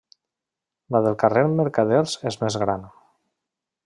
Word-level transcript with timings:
La 0.95 1.01
del 1.07 1.17
carrer 1.23 1.43
Mercaders 1.59 2.15
és 2.31 2.39
més 2.45 2.59
gran. 2.65 2.89